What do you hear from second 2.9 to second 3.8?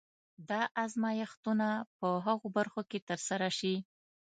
ترسره شي.